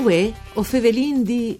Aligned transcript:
Uè, 0.00 0.32
o 0.54 0.62
Fevelin 0.62 1.22
di... 1.22 1.58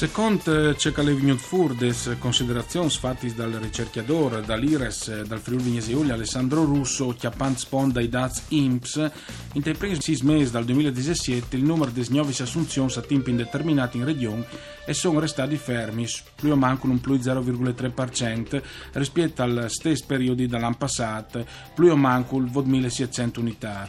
Secondo 0.00 0.72
c'è 0.74 0.92
che 0.92 1.02
le 1.02 1.12
vegnut 1.12 1.38
furdes 1.38 2.16
considerazioni 2.18 2.88
fatte 2.88 3.34
dal 3.34 3.52
ricercatore 3.52 4.40
dall'IRES 4.40 5.24
dal 5.24 5.40
Friuli 5.40 5.64
Vignesi 5.64 5.92
Giulia 5.92 6.14
Alessandro 6.14 6.64
Russo 6.64 7.08
chiappant 7.08 7.58
sponda 7.58 8.00
i 8.00 8.08
daz 8.08 8.44
INPS 8.48 9.10
in 9.52 9.60
te 9.60 9.74
primi 9.74 10.00
sei 10.00 10.18
mesi 10.22 10.52
dal 10.52 10.64
2017 10.64 11.54
il 11.54 11.64
numero 11.64 11.90
di 11.90 12.02
nuove 12.08 12.32
assunzioni 12.38 12.90
a 12.96 13.02
tempo 13.02 13.28
indeterminato 13.28 13.98
in 13.98 14.06
regione 14.06 14.46
e 14.86 14.94
sono 14.94 15.20
restati 15.20 15.58
fermi 15.58 16.06
più 16.34 16.52
o 16.52 16.56
manco 16.56 16.86
un 16.86 16.98
più 16.98 17.16
0,3% 17.16 18.62
rispetto 18.92 19.42
al 19.42 19.66
stesso 19.68 20.04
periodo 20.06 20.46
dell'anno 20.46 20.76
passato 20.78 21.44
più 21.74 21.90
o 21.90 21.96
manco 21.96 22.38
il 22.38 22.48
2700 22.48 23.38
unità 23.38 23.86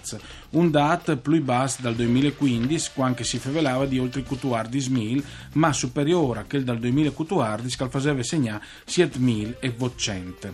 un 0.50 0.70
dato 0.70 1.16
più 1.16 1.42
basso 1.42 1.82
dal 1.82 1.96
2015 1.96 2.90
quando 2.94 3.24
si 3.24 3.38
favelava 3.38 3.86
di 3.86 3.98
oltre 3.98 4.26
14.000 4.26 5.24
ma 5.54 5.72
superiore 5.72 6.00
superiore 6.02 6.40
a 6.40 6.46
quel 6.46 6.64
dal 6.64 6.80
2014 6.80 7.78
che 7.78 7.90
faceva 7.90 8.24
segnare 8.24 8.64
7.800. 8.88 10.54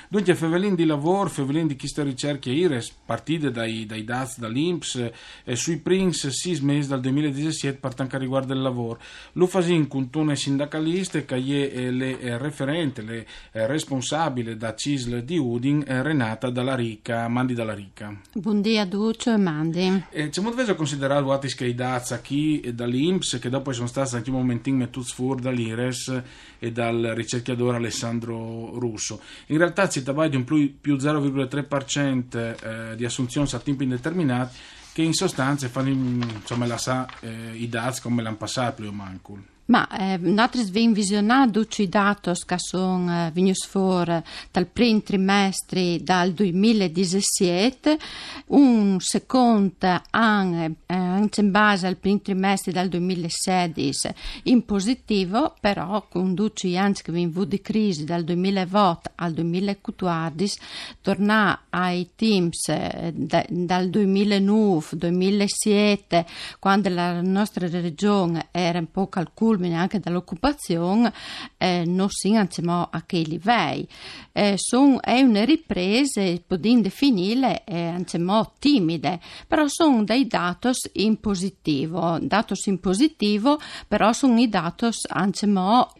Dunque 0.08 0.34
Fevelin 0.34 0.74
di 0.74 0.86
lavoro, 0.86 1.28
Fevelin 1.28 1.68
di 1.68 1.76
chi 1.76 1.86
sta 1.86 2.02
ricerche 2.02 2.50
IRES, 2.50 2.92
partite 3.06 3.52
dai, 3.52 3.86
dai 3.86 4.02
DAZ, 4.02 4.40
dall'INPS, 4.40 5.10
eh, 5.44 5.54
sui 5.54 5.76
Prince 5.76 6.32
6 6.32 6.60
mesi 6.62 6.88
dal 6.88 7.00
2017 7.00 7.42
2017 7.44 7.78
per 7.78 7.94
tanto 7.94 8.18
riguarda 8.18 8.54
il 8.54 8.60
lavoro. 8.60 8.98
Lo 9.32 9.46
fasin 9.46 9.88
con 9.88 10.10
tune 10.10 10.36
sindacaliste 10.36 11.24
che 11.24 11.70
è 11.70 11.90
le 11.90 12.18
eh, 12.18 12.38
referente, 12.38 13.02
le 13.02 13.26
eh, 13.52 13.66
responsabile 13.66 14.56
da 14.56 14.74
CISL 14.74 15.22
di 15.22 15.38
Udin, 15.38 15.84
eh, 15.86 16.02
Renata 16.02 16.50
Dalla 16.50 16.74
Ricca, 16.74 17.28
Mandi 17.28 17.54
Dalla 17.54 17.74
Ricca. 17.74 18.14
Buongiorno 18.32 18.62
Duccio 18.86 19.32
e 19.32 19.36
Mandi. 19.36 20.04
Eh, 20.10 20.28
c'è 20.28 20.40
molto 20.40 20.56
veso 20.56 20.74
considerato 20.74 21.32
Atis 21.32 21.54
che 21.54 21.66
i 21.66 21.74
dazza 21.74 22.20
chi 22.20 22.70
dall'Inps 22.72 23.38
che 23.40 23.48
dopo 23.48 23.72
sono 23.72 23.86
stati 23.86 24.16
anche 24.16 24.30
un 24.30 24.36
momentino 24.36 24.78
mettuti 24.78 25.12
fuori 25.12 25.42
dall'Ires 25.42 26.22
e 26.58 26.72
dal 26.72 27.12
ricercatore 27.14 27.76
Alessandro 27.76 28.78
Russo. 28.78 29.20
In 29.46 29.58
realtà 29.58 29.90
si 29.90 30.02
tratta 30.02 30.28
di 30.28 30.36
un 30.36 30.44
più, 30.44 30.80
più 30.80 30.96
0,3% 30.96 32.92
eh, 32.92 32.96
di 32.96 33.04
assunzioni 33.04 33.48
a 33.52 33.58
tempo 33.58 33.82
indeterminato 33.82 34.82
che 34.94 35.02
in 35.02 35.12
sostanza 35.12 35.68
fanno 35.68 35.88
insomma, 35.88 36.66
la 36.66 36.78
sa, 36.78 37.08
eh, 37.18 37.56
i 37.56 37.68
dati 37.68 38.00
come 38.00 38.22
l'hanno 38.22 38.36
passato 38.36 38.76
più 38.76 38.86
o 38.86 38.92
meno. 38.92 39.18
Ma 39.66 39.88
eh, 39.88 40.18
nosaltres 40.18 40.68
vem 40.68 40.92
visionado 40.92 41.66
i 41.78 41.88
dati 41.88 42.30
che 42.44 42.58
sono 42.58 43.26
eh, 43.26 43.30
venuti 43.32 43.66
fuori 43.66 44.22
dal 44.50 44.66
primo 44.66 45.00
trimestre 45.00 46.02
del 46.02 46.34
2017, 46.34 47.98
un 48.48 48.98
secondo 49.00 50.02
anno 50.10 50.64
eh, 50.64 50.74
anche 50.86 51.40
in 51.40 51.50
base 51.50 51.86
al 51.86 51.96
primo 51.96 52.20
trimestre 52.20 52.72
del 52.72 52.90
2016 52.90 54.08
in 54.44 54.66
positivo, 54.66 55.54
però 55.58 56.06
con 56.10 56.34
duci 56.34 56.76
anni 56.76 56.96
che 57.02 57.10
vengono 57.10 57.46
di 57.46 57.62
crisi 57.62 58.04
dal 58.04 58.22
2008 58.22 59.12
al 59.14 59.32
2014, 59.32 60.58
torna 61.00 61.62
ai 61.70 62.10
teams 62.14 62.68
eh, 62.68 63.12
da, 63.14 63.42
dal 63.48 63.88
2009-2007, 63.88 66.26
quando 66.58 66.90
la 66.90 67.22
nostra 67.22 67.66
regione 67.66 68.48
era 68.50 68.78
un 68.78 68.90
po' 68.90 69.08
calcolata 69.08 69.52
culmine 69.54 69.76
anche 69.76 70.00
dall'occupazione 70.00 71.12
eh, 71.58 71.84
non 71.86 72.10
siamo 72.10 72.88
a 72.90 73.02
che 73.06 73.18
livelli. 73.18 73.86
Eh, 74.32 74.54
son, 74.56 74.98
è 75.00 75.20
una 75.20 75.44
ripresa, 75.44 76.22
possiamo 76.46 76.80
definire, 76.80 77.62
eh, 77.64 78.04
timide, 78.58 79.20
però 79.46 79.66
sono 79.68 80.02
dei 80.02 80.26
dati 80.26 80.70
in 80.94 81.20
positivo. 81.20 82.18
Dati 82.20 82.54
in 82.68 82.80
positivo, 82.80 83.58
però 83.86 84.12
sono 84.12 84.40
i 84.40 84.48
dati 84.48 84.88
anche 85.08 85.46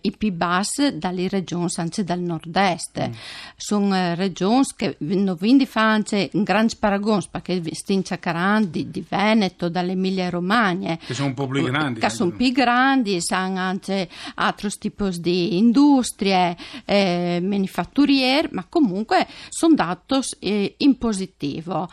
i 0.01 0.11
più 0.17 0.33
bassi 0.33 0.99
dalle 0.99 1.29
regioni 1.29 1.69
anche 1.77 2.05
dal 2.05 2.21
nord-est. 2.21 3.09
Mm. 3.09 3.13
Sono 3.57 3.95
eh, 3.95 4.15
regioni 4.15 4.65
che 4.77 4.97
non 4.99 5.37
quindi 5.39 5.67
fanno 5.67 6.03
un 6.33 6.43
grande 6.43 6.75
paragone 6.79 7.23
perché 7.31 7.63
stiamo 7.75 8.03
cercando 8.03 8.67
di, 8.67 8.91
di 8.91 9.05
Veneto, 9.09 9.69
dall'Emilia 9.69 10.29
Romagna. 10.29 10.97
Che 10.97 11.15
sono 11.15 11.29
un 11.29 11.35
po' 11.35 11.47
più 11.47 11.63
grandi. 11.63 12.01
Che 12.01 12.11
sono 12.11 12.31
più 12.33 12.53
grandi, 12.53 13.21
sanno 13.21 13.44
anche 13.45 14.09
altri 14.35 14.71
tipi 14.71 15.21
di 15.21 15.59
industrie 15.59 16.57
eh, 16.85 17.41
manifatturiere, 17.43 18.49
ma 18.53 18.65
comunque 18.69 19.27
sono 19.49 19.75
dati 19.75 20.03
eh, 20.41 20.75
in 20.79 20.99
positivo. 20.99 21.89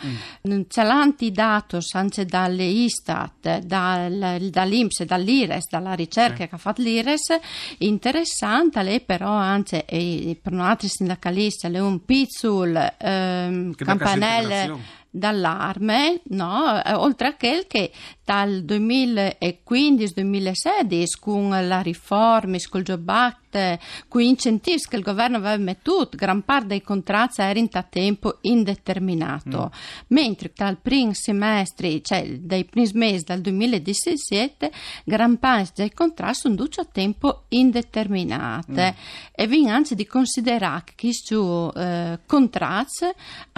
Mm. 0.47 0.61
C'è 0.67 0.83
l'antidato 0.83 1.79
anche 1.93 2.25
dalle 2.25 2.63
Istat, 2.63 3.59
dal, 3.59 4.37
dall'Inps, 4.49 5.03
dall'Ires, 5.03 5.69
dalla 5.69 5.93
ricerca 5.93 6.43
sì. 6.43 6.47
che 6.47 6.55
ha 6.55 6.57
fatto 6.57 6.81
l'Ires, 6.81 7.37
interessante, 7.79 8.81
lei 8.83 9.01
però 9.01 9.31
anche 9.31 9.85
eh, 9.85 10.37
per 10.41 10.51
noi 10.51 10.67
altri 10.67 10.87
sindacalisti, 10.87 11.67
è 11.67 11.79
un 11.79 12.03
pizzul 12.03 12.95
ehm, 12.97 13.73
campanello 13.75 14.99
d'allarme, 15.11 16.21
no? 16.29 16.81
Eh, 16.81 16.93
oltre 16.93 17.27
a 17.27 17.35
quel 17.35 17.67
che 17.67 17.91
dal 18.23 18.63
2015-2016 18.65 21.19
con 21.19 21.49
la 21.49 21.81
riforma, 21.81 22.55
con 22.69 22.79
il 22.79 22.85
Job 22.85 23.35
Act, 23.51 23.79
con 24.07 24.21
gli 24.21 24.25
incentivi 24.25 24.81
che 24.87 24.95
il 24.95 25.03
governo 25.03 25.37
aveva 25.37 25.57
messo, 25.57 26.09
gran 26.11 26.43
parte 26.43 26.67
dei 26.67 26.81
contratti 26.81 27.41
erano 27.41 27.67
a 27.73 27.83
tempo 27.83 28.37
indeterminato, 28.41 29.71
mm. 29.73 30.05
mentre 30.07 30.51
dal 30.55 30.77
primo 30.77 31.13
semestre, 31.13 32.01
cioè 32.01 32.37
dai 32.39 32.65
primi 32.65 32.89
mesi 32.93 33.25
del 33.25 33.41
2017, 33.41 34.71
gran 35.03 35.37
parte 35.37 35.73
dei 35.81 35.93
contratti 35.93 36.39
sono 36.39 36.55
a 36.75 36.85
tempo 36.85 37.43
indeterminato 37.49 38.71
mm. 38.71 38.89
e 39.31 39.47
vi 39.47 39.67
anzi 39.67 39.95
di 39.95 40.05
considerare 40.05 40.83
che 40.85 40.93
questi 40.97 41.35
eh, 41.35 42.19
contratti 42.25 43.05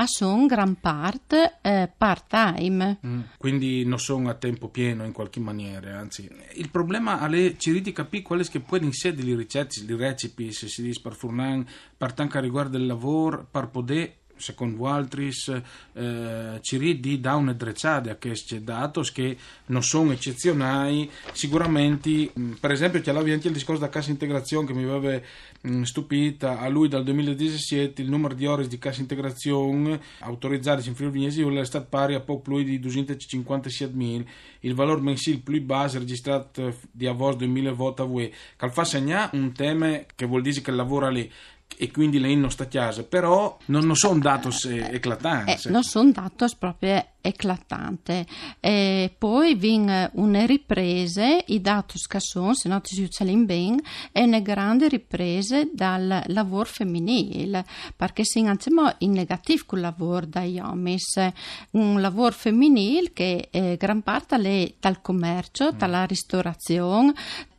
sono 0.05 0.45
gran 0.45 0.75
parte 0.79 1.57
eh, 1.61 1.89
part-time. 1.95 2.97
Mm, 3.05 3.19
quindi 3.37 3.85
non 3.85 3.99
sono 3.99 4.29
a 4.29 4.33
tempo 4.33 4.69
pieno 4.69 5.05
in 5.05 5.11
qualche 5.11 5.39
maniera, 5.39 5.99
anzi. 5.99 6.29
Il 6.55 6.69
problema 6.69 7.19
è 7.27 7.55
ci 7.57 7.81
di 7.81 7.91
capire 7.91 8.23
quali 8.23 8.47
che 8.47 8.59
poi 8.59 8.83
in 8.83 8.93
sé 8.93 9.13
le 9.85 9.95
recipe, 9.95 10.51
se 10.51 10.67
si 10.67 10.81
dice 10.81 11.01
per 11.01 11.13
furnan, 11.13 11.65
per 11.97 12.13
tanto 12.13 12.39
riguardo 12.39 12.77
il 12.77 12.85
lavoro, 12.85 13.47
per 13.49 13.69
poter 13.69 14.22
secondo 14.35 14.87
altri, 14.87 15.31
eh, 15.93 16.59
ci 16.61 16.99
di 16.99 17.19
da 17.19 17.35
una 17.35 17.53
drezzata 17.53 18.11
a 18.11 18.15
questi 18.15 18.63
dati 18.63 19.01
che 19.11 19.37
non 19.67 19.83
sono 19.83 20.11
eccezionali. 20.11 21.09
Sicuramente, 21.31 22.31
mm, 22.37 22.53
per 22.53 22.71
esempio, 22.71 23.01
c'è 23.01 23.11
anche 23.11 23.47
il 23.47 23.53
discorso 23.53 23.81
della 23.81 23.91
cassa 23.91 24.11
integrazione 24.11 24.67
che 24.67 24.73
mi 24.73 24.83
aveva 24.83 25.21
mm, 25.67 25.83
stupita. 25.83 26.59
A 26.59 26.67
lui 26.67 26.87
dal 26.87 27.03
2017 27.03 28.01
il 28.01 28.09
numero 28.09 28.33
di 28.33 28.45
ore 28.45 28.67
di 28.67 28.77
cassa 28.77 29.01
integrazione 29.01 29.99
autorizzate 30.19 30.87
in 30.87 30.95
Friuli 30.95 31.13
Vignesi 31.13 31.41
è 31.41 31.65
stato 31.65 31.87
pari 31.89 32.15
a 32.15 32.19
poco 32.19 32.41
più 32.41 32.63
di 32.63 32.79
257.000. 32.79 34.25
Il 34.61 34.75
valore 34.75 35.01
mensile 35.01 35.39
più 35.39 35.61
basso 35.63 35.99
registrato 35.99 36.75
di 36.91 37.07
agosto 37.07 37.37
2020 37.39 38.01
a 38.01 38.03
UE. 38.05 38.31
Che 38.57 38.69
fa 38.69 38.83
segnare 38.83 39.37
un 39.37 39.51
tema 39.53 39.99
che 40.15 40.25
vuol 40.25 40.41
dire 40.41 40.61
che 40.61 40.71
lavora 40.71 41.09
lì 41.09 41.29
e 41.77 41.91
quindi 41.91 42.19
lei 42.19 42.35
non 42.35 42.51
sta 42.51 42.63
a 42.63 42.67
casa, 42.67 43.03
però 43.03 43.57
non, 43.65 43.85
non 43.85 43.95
sono 43.95 44.19
dati 44.19 44.49
eclatanti. 44.69 45.67
Eh, 45.67 45.71
non 45.71 45.83
sono 45.83 46.11
dati 46.11 46.45
proprio 46.57 47.05
eclatante. 47.19 48.25
E 48.59 49.13
poi 49.17 49.55
vin 49.55 50.09
una 50.13 50.45
ripresa, 50.45 51.37
i 51.47 51.61
dati 51.61 51.97
scassoni, 51.97 52.55
se 52.55 52.69
non 52.69 52.81
si 52.83 53.01
uccelin 53.01 53.45
ben, 53.45 53.81
e 54.11 54.23
una 54.23 54.39
grande 54.39 54.89
ripresa 54.89 55.61
dal 55.71 56.23
lavoro 56.27 56.65
femminile, 56.65 57.65
perché 57.95 58.23
si 58.23 58.45
siamo 58.59 58.93
in 58.99 59.11
negativo 59.11 59.63
con 59.65 59.79
il 59.79 59.85
lavoro 59.85 60.25
dagli 60.25 60.59
uomini. 60.59 60.97
Un 61.71 62.01
lavoro 62.01 62.33
femminile 62.33 63.11
che 63.13 63.47
eh, 63.51 63.77
gran 63.77 64.01
parte 64.01 64.35
è 64.35 64.73
dal 64.79 65.01
commercio, 65.01 65.71
mm. 65.73 65.77
dalla 65.77 66.03
ristorazione, 66.03 67.13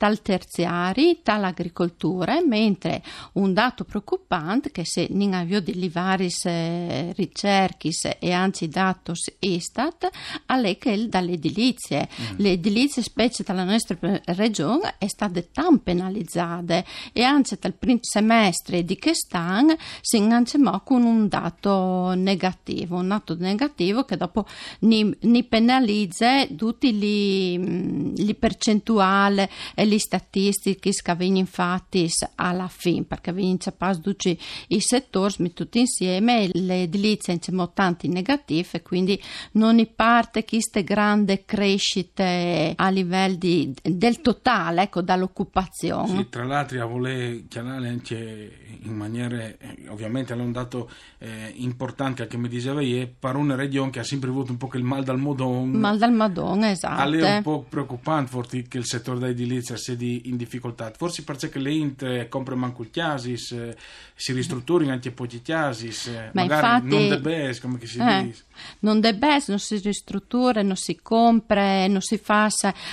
dal 0.05 0.21
terziari, 0.21 1.21
dall'agricoltura, 1.23 2.45
mentre 2.45 3.03
un 3.35 3.55
dato 3.55 3.85
preoccupante 3.85 4.71
che 4.71 4.85
se 4.85 5.07
non 5.09 5.33
avvio 5.33 5.63
di 5.63 5.89
varie 5.89 6.29
eh, 6.43 7.15
ricerche 7.17 7.89
e 8.19 8.31
anzi 8.31 8.69
dati 8.69 9.13
Istat, 9.39 10.11
alle 10.47 10.77
che 10.77 11.09
dalle 11.09 11.33
edilizie. 11.33 12.07
Mm. 12.21 12.35
Le 12.37 12.51
edilizie, 12.51 13.01
specie 13.01 13.45
dalla 13.45 13.65
nostra 13.65 13.97
regione, 14.27 14.97
è 14.99 15.07
state 15.07 15.49
tan 15.51 15.83
penalizzate 15.83 16.85
e 17.15 17.23
anzi 17.23 17.57
dal 17.59 17.73
primo 17.73 18.01
semestre 18.03 18.85
di 18.85 18.99
quest'anno 18.99 19.75
si 20.03 20.19
inganciamo 20.19 20.81
con 20.81 21.03
un 21.05 21.29
dato 21.29 22.13
negativo, 22.15 22.97
un 22.97 23.09
dato 23.09 23.37
negativo 23.39 24.05
che 24.05 24.19
dopo 24.19 24.45
ni, 24.81 25.11
ni 25.23 25.45
penalizza 25.45 26.47
tutti 26.47 28.13
le 28.15 28.35
percentuali 28.35 29.49
e 29.75 29.93
le 29.95 29.99
statistiche 29.99 30.91
che 30.91 31.15
vengono 31.15 31.39
infatti 31.39 32.11
alla 32.37 32.69
fine, 32.69 33.05
perché 33.05 33.33
vengono 33.33 33.59
tutti 34.03 34.39
i 34.69 34.81
settori 34.81 35.53
tutti 35.53 35.79
insieme, 35.81 36.49
le 36.53 36.83
edilizie 36.83 37.39
sono 37.41 37.73
tanti 37.73 38.09
negativi 38.09 38.67
e 38.73 38.83
quindi 38.83 39.21
non 39.53 39.77
ne 39.77 39.87
parte 39.87 40.45
queste 40.45 40.85
grandi 40.85 41.43
crescite 41.45 42.75
a 42.77 42.89
livello 42.89 43.37
di, 43.37 43.75
del 43.83 44.21
totale, 44.21 44.83
ecco, 44.83 45.01
dall'occupazione. 45.03 46.17
Sì, 46.17 46.29
tra 46.29 46.45
l'altro 46.45 46.83
a 46.83 46.87
voler 46.87 47.47
chiamare 47.49 47.89
anche 47.89 48.53
in 48.83 48.95
maniera, 48.95 49.37
eh, 49.37 49.57
ovviamente 49.89 50.35
è 50.35 50.37
un 50.37 50.53
dato 50.53 50.91
eh, 51.19 51.53
importante 51.57 52.23
anche 52.23 52.37
mi 52.37 52.49
diceva 52.49 52.83
ieri, 52.83 53.13
per 53.19 53.37
una 53.37 53.55
regione 53.55 53.91
che 53.91 54.01
ha 54.01 54.05
sempre 54.05 54.29
avuto 54.31 54.53
un 54.53 54.59
po' 54.59 54.69
il 54.75 54.83
mal 54.83 55.05
dal 55.05 55.19
Madon. 55.19 55.71
Mal 55.71 55.99
dal 55.99 56.13
Madon, 56.13 56.65
esatto. 56.65 57.13
È 57.13 57.37
un 57.37 57.43
po' 57.43 57.65
preoccupante 57.69 58.31
forse 58.31 58.63
che 58.63 58.79
il 58.79 58.87
settore 58.87 59.19
dell'edilizia 59.19 59.77
sia 59.85 59.97
in 59.99 60.37
difficoltà, 60.37 60.91
forse 60.97 61.23
perché 61.25 61.59
le 61.59 61.73
int 61.73 62.29
compra 62.29 62.55
manco 62.55 62.83
il 62.83 62.91
chiasis, 62.91 63.53
eh, 63.53 63.77
si 64.15 64.33
ristrutturi 64.33 64.89
anche 64.89 65.11
pochi 65.11 65.43
chiasis, 65.43 66.07
eh, 66.07 66.31
magari 66.33 66.67
infatti, 66.67 66.89
non 66.89 67.09
debes, 67.09 67.61
come 67.61 67.79
si 67.85 67.99
eh, 67.99 68.23
dice. 68.23 68.45
Non 68.81 69.01
debes, 69.01 69.49
non 69.49 69.59
si 69.59 69.77
ristruttura, 69.79 70.63
non 70.63 70.77
si 70.77 70.99
compra, 71.03 71.87
non 71.87 72.01
si 72.01 72.17
fa, 72.17 72.49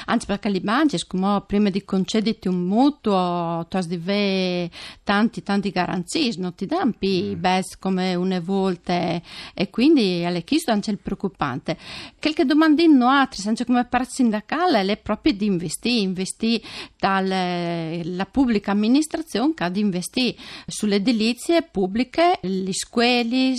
anzi 0.05 0.25
perché 0.25 0.49
li 0.49 0.61
mangi, 0.61 0.97
come 1.07 1.43
prima 1.45 1.69
di 1.69 1.83
concederti 1.83 2.47
un 2.47 2.63
mutuo, 2.63 3.65
tu 3.69 3.77
hai 3.77 4.69
tanti, 5.03 5.43
tanti 5.43 5.69
garanzie, 5.69 6.33
non 6.37 6.55
ti 6.55 6.65
danno 6.65 6.93
più 6.97 7.37
mm. 7.37 7.59
come 7.79 8.15
una 8.15 8.39
volta 8.39 9.21
e 9.53 9.69
quindi 9.69 10.25
alle 10.25 10.43
chiesto 10.43 10.71
anche 10.71 10.91
il 10.91 10.97
preoccupante. 10.97 11.77
Quel 12.19 12.33
che 12.33 12.45
domandino 12.45 13.07
altri, 13.07 13.47
anche 13.47 13.65
come 13.65 13.85
parte 13.85 14.09
sindacale, 14.11 14.81
è 14.81 14.97
proprio 14.97 15.33
di 15.33 15.45
investire, 15.45 16.01
investire 16.01 16.61
dalla 16.97 18.25
pubblica 18.25 18.71
amministrazione 18.71 19.53
che 19.53 19.63
ha 19.63 19.69
di 19.69 19.79
investire 19.79 20.35
sulle 20.67 21.01
delizie 21.01 21.61
pubbliche, 21.63 22.39
le 22.41 22.73
scuole, 22.73 23.55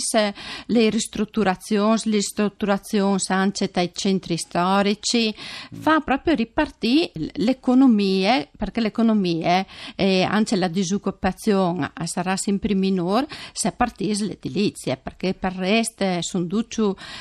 le 0.67 0.89
ristrutturazioni, 0.89 1.99
le 2.05 2.15
ristrutturazioni 2.15 3.19
anche 3.27 3.69
dai 3.71 3.91
centri 3.93 4.37
storici, 4.37 5.33
mm. 5.33 5.79
fa 5.79 5.99
proprio 5.99 6.35
ripartire 6.35 7.11
l'economia, 7.35 8.47
perché 8.55 8.81
l'economia 8.81 9.65
e 9.95 10.23
anche 10.23 10.55
la 10.55 10.67
disoccupazione 10.67 11.91
sarà 12.05 12.37
sempre 12.37 12.73
minore 12.73 13.27
se 13.51 13.71
partisse 13.71 14.25
l'edilizia, 14.25 14.97
perché 14.97 15.33
per 15.33 15.53
il 15.53 15.59
resto 15.59 16.21
sono 16.21 16.45
due 16.45 16.65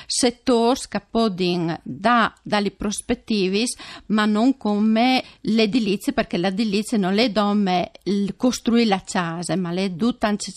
settori 0.06 0.80
che 0.88 1.00
possono 1.10 1.78
da, 1.82 2.32
dalle 2.42 2.70
prospettive, 2.70 3.64
ma 4.06 4.24
non 4.24 4.56
come 4.56 5.22
l'edilizia, 5.42 5.81
perché 6.12 6.36
l'edilizia 6.38 6.96
non 6.98 7.18
è 7.18 7.30
come 7.32 7.90
costruire 8.36 8.88
la 8.88 9.02
casa, 9.04 9.56
ma 9.56 9.72
è 9.72 9.94
tutta 9.94 10.28
anche 10.28 10.50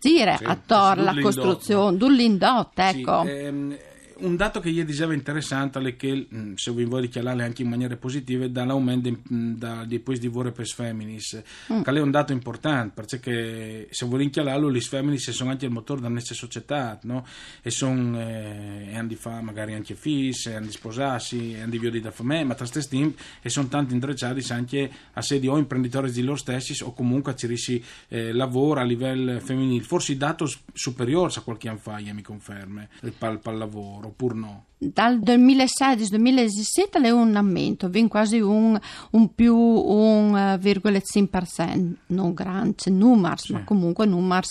dire 0.00 0.36
sì, 0.38 0.44
attorno 0.44 1.08
alla 1.08 1.20
costruzione, 1.20 1.96
dell'indotto, 1.96 2.80
ecco. 2.82 3.22
Sì, 3.24 3.28
ehm 3.30 3.76
un 4.18 4.36
dato 4.36 4.60
che 4.60 4.70
ieri 4.70 4.86
diceva 4.86 5.12
interessante 5.12 5.78
è 5.78 5.96
che, 5.96 6.26
mm, 6.32 6.54
se 6.54 6.72
vi 6.72 6.84
vuoi 6.84 7.02
dichiarare 7.02 7.42
anche 7.42 7.62
in 7.62 7.68
maniera 7.68 7.96
positiva, 7.96 8.46
dall'aumento 8.48 9.10
mm, 9.10 9.54
di 9.84 9.98
poi 9.98 10.18
di 10.18 10.28
vore 10.28 10.52
per 10.52 10.66
femminis, 10.66 11.42
mm. 11.72 11.82
che 11.82 11.90
è 11.90 12.00
un 12.00 12.10
dato 12.10 12.32
importante, 12.32 12.92
perché 12.94 13.88
se 13.90 14.06
vuoi 14.06 14.24
dichiararlo, 14.24 14.68
le 14.68 14.80
femminis 14.80 15.30
sono 15.30 15.50
anche 15.50 15.66
il 15.66 15.70
motore 15.70 16.00
della 16.00 16.14
nostra 16.14 16.34
società, 16.34 16.98
no? 17.02 17.26
e 17.60 17.70
sono, 17.70 18.18
eh, 18.20 18.94
hanno 18.94 19.08
di 19.08 19.16
fare 19.16 19.42
magari 19.42 19.74
anche 19.74 19.94
figli, 19.94 20.34
hanno 20.46 20.66
di 20.66 20.72
sposarsi, 20.72 21.56
hanno 21.60 21.70
di 21.70 21.78
viodi 21.78 22.00
da 22.00 22.10
famiglia, 22.10 22.44
ma 22.44 22.54
tra 22.54 22.66
stessi 22.66 22.88
tempi, 22.88 23.22
e 23.42 23.50
sono 23.50 23.68
tanti 23.68 23.92
intrecciati 23.92 24.52
anche 24.52 24.90
a 25.12 25.20
sedi 25.20 25.46
o 25.46 25.58
imprenditori 25.58 26.10
di 26.10 26.22
loro 26.22 26.36
stessi 26.36 26.82
o 26.82 26.92
comunque 26.92 27.32
a 27.32 27.34
cirissi 27.34 27.82
eh, 28.08 28.32
lavoro 28.32 28.80
a 28.80 28.84
livello 28.84 29.38
femminile. 29.40 29.82
Forse 29.82 30.16
dato 30.16 30.50
superiore 30.72 31.32
a 31.36 31.40
qualche 31.40 31.68
anno 31.68 31.78
fa, 31.78 31.98
mi 31.98 32.22
conferma, 32.22 32.86
il 33.02 33.12
pal, 33.12 33.40
pal 33.40 33.58
lavoro 33.58 34.05
oppure 34.06 34.34
no? 34.34 34.64
Dal 34.78 35.20
2016-2017 35.20 37.02
è 37.02 37.08
un 37.08 37.34
aumento, 37.34 37.88
viene 37.88 38.08
quasi 38.08 38.40
un, 38.40 38.78
un 39.12 39.34
più 39.34 39.56
1,5%, 39.56 41.94
non 42.08 42.34
grande 42.34 42.90
numeri, 42.90 43.38
sì. 43.38 43.54
ma 43.54 43.64
comunque 43.64 44.04
numeri 44.04 44.46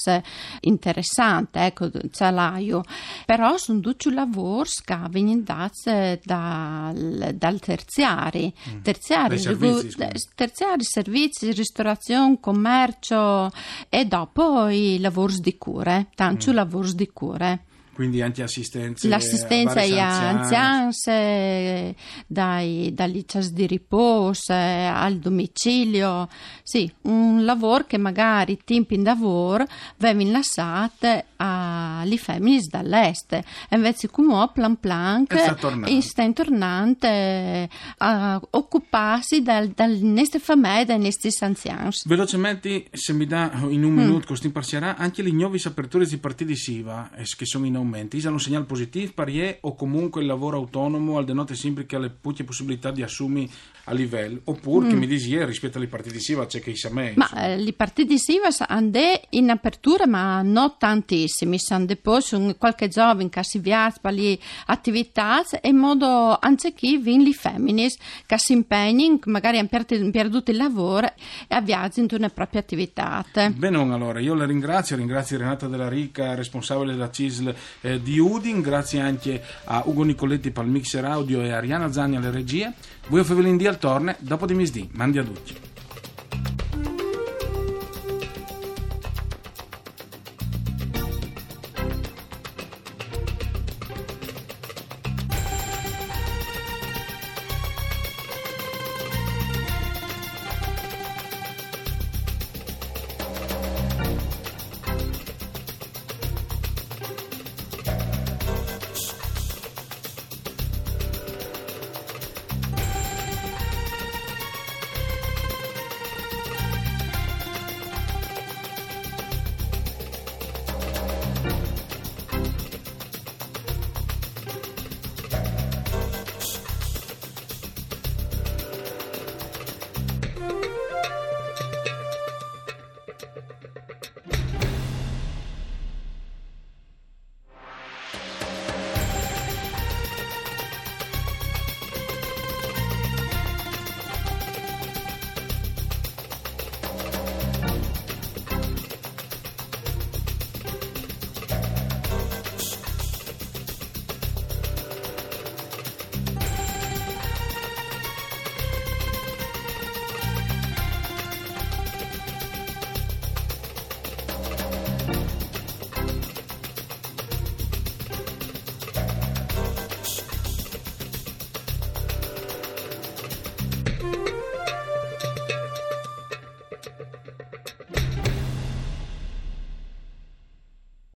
interessanti, 0.61 1.59
ecco, 1.59 1.91
salario. 2.09 2.81
Però 3.23 3.55
sono 3.57 3.81
tutti 3.81 4.11
lavori 4.11 4.69
che 4.83 4.97
vengono 5.11 5.41
dati 5.41 6.19
dal, 6.23 7.35
dal 7.35 7.59
terziari, 7.59 8.51
mm. 8.51 8.81
terziari, 8.81 9.37
servizi, 9.37 9.95
terziari, 10.33 10.83
servizi, 10.83 11.51
ristorazione, 11.51 12.39
commercio 12.39 13.51
e 13.89 14.05
dopo 14.05 14.69
i 14.69 14.99
lavori 14.99 15.35
di 15.37 15.55
cure, 15.59 16.07
tanti 16.15 16.49
mm. 16.49 16.53
lavori 16.53 16.95
di 16.95 17.07
cure 17.13 17.65
quindi 17.95 18.21
anche 18.21 18.43
assistenza 18.43 19.07
l'assistenza 19.07 19.79
agli 19.79 19.97
anziani 19.97 21.95
dai, 22.27 22.93
dalle 22.93 23.23
case 23.25 23.53
di 23.53 23.65
riposo 23.65 24.51
al 24.51 25.17
domicilio. 25.17 26.27
Sì, 26.61 26.91
un 27.03 27.45
lavoro 27.45 27.85
che 27.85 27.97
magari 27.97 28.59
tempi 28.65 28.95
in 28.95 29.03
lavoro 29.03 29.65
vengono 29.97 30.31
lasciati 30.31 31.23
alle 31.37 32.17
femmine 32.17 32.61
dall'est. 32.69 33.31
E 33.33 33.43
invece 33.69 34.09
come 34.09 34.49
plan 34.53 34.77
plan 34.77 35.25
sta 35.29 35.53
tornando. 35.55 35.87
a 37.97 38.41
occuparsi 38.51 39.41
dal, 39.41 39.69
dal 39.69 39.91
nostre 40.01 40.39
famiglie 40.39 40.85
dai 40.85 40.99
nostri 40.99 41.31
anziani 41.39 41.89
velocemente 42.05 42.87
se 42.91 43.13
mi 43.13 43.25
dà 43.25 43.51
in 43.69 43.83
un 43.83 43.91
mm. 43.91 43.97
minuto 43.97 44.27
così 44.27 44.47
imparcerà 44.47 44.97
anche 44.97 45.21
le 45.21 45.31
nuove 45.31 45.59
aperture 45.63 46.05
di 46.05 46.17
partiti 46.17 46.55
SIVA 46.55 47.11
che 47.37 47.45
sono 47.45 47.65
in 47.65 47.75
aumento 47.75 47.84
hanno 47.93 48.35
un 48.35 48.39
segnale 48.39 48.65
positivo 48.65 49.11
parie 49.13 49.57
o 49.61 49.75
comunque 49.75 50.21
il 50.21 50.27
lavoro 50.27 50.57
autonomo 50.57 51.17
al 51.17 51.25
denote 51.25 51.55
sempre 51.55 51.85
che 51.85 51.95
ha 51.95 51.99
le 51.99 52.09
poche 52.09 52.43
possibilità 52.43 52.91
di 52.91 53.03
assumere 53.03 53.49
a 53.85 53.93
livello. 53.93 54.41
Oppure 54.45 54.87
mm. 54.87 54.89
che 54.89 54.95
mi 54.95 55.07
dici 55.07 55.43
rispetto 55.45 55.77
alle 55.77 55.87
partite 55.87 56.19
SIVA 56.19 56.45
c'è 56.45 56.59
che 56.59 56.71
i 56.71 56.79
me 56.91 57.13
ma 57.15 57.29
eh, 57.33 57.57
le 57.57 57.73
partite 57.73 58.17
SIVA 58.17 58.49
hanno 58.67 59.19
in 59.31 59.49
apertura 59.49 60.07
ma 60.07 60.41
non 60.41 60.75
tantissimi. 60.77 61.59
Sono 61.59 61.85
poi 62.01 62.21
sono 62.21 62.55
qualche 62.55 62.87
giovane 62.87 63.29
che 63.29 63.43
si 63.43 63.59
viaggia 63.59 63.97
per 64.01 64.13
le 64.13 64.37
attività 64.67 65.43
e 65.49 65.69
in 65.69 65.77
modo 65.77 66.37
anche 66.39 66.73
chi 66.73 66.97
vin 66.97 67.23
le 67.23 67.33
femmine 67.33 67.89
che 68.25 68.37
si 68.37 68.53
impegnano 68.53 69.19
magari 69.25 69.57
hanno 69.57 70.11
perduto 70.11 70.51
il 70.51 70.57
lavoro 70.57 71.11
e 71.47 71.61
viaggiano 71.61 72.07
in 72.09 72.17
una 72.17 72.29
propria 72.29 72.61
attività. 72.61 73.25
Bene 73.33 73.77
allora 73.77 74.19
io 74.19 74.33
la 74.33 74.45
ringrazio 74.45 74.95
ringrazio 74.95 75.37
Renata 75.37 75.67
Della 75.67 75.89
Ricca 75.89 76.33
responsabile 76.35 76.93
della 76.93 77.09
CISL 77.09 77.55
eh, 77.81 78.01
di 78.01 78.19
Udin. 78.19 78.61
Grazie 78.61 78.99
anche 78.99 79.41
a 79.65 79.83
Ugo 79.85 80.03
Nicoletti 80.03 80.51
per 80.51 80.65
il 80.65 80.71
mixer 80.71 81.05
audio 81.05 81.41
e 81.41 81.51
a 81.51 81.57
Ariana 81.57 81.91
Zani 81.91 82.15
alle 82.15 82.31
regie. 82.31 82.73
Voi 83.07 83.23
Fevelin 83.23 83.57
di 83.57 83.67
al 83.67 83.77
torne? 83.77 84.15
Dopo 84.19 84.45
di 84.45 84.53
misdì 84.53 84.89
mandi 84.93 85.17
a 85.19 85.23
tutti 85.23 85.74